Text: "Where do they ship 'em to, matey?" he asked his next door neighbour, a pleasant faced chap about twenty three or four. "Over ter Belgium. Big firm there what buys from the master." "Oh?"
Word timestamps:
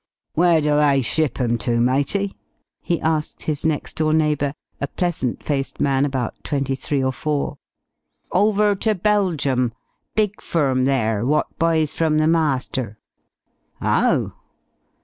"Where 0.33 0.61
do 0.61 0.77
they 0.77 1.03
ship 1.03 1.39
'em 1.39 1.59
to, 1.59 1.79
matey?" 1.79 2.35
he 2.81 2.99
asked 3.01 3.43
his 3.43 3.63
next 3.63 3.97
door 3.97 4.13
neighbour, 4.13 4.55
a 4.79 4.87
pleasant 4.87 5.43
faced 5.43 5.77
chap 5.77 6.03
about 6.05 6.33
twenty 6.43 6.73
three 6.73 7.03
or 7.03 7.13
four. 7.13 7.59
"Over 8.31 8.73
ter 8.73 8.95
Belgium. 8.95 9.73
Big 10.15 10.41
firm 10.41 10.85
there 10.85 11.23
what 11.23 11.55
buys 11.59 11.93
from 11.93 12.17
the 12.17 12.25
master." 12.25 12.97
"Oh?" 13.79 14.33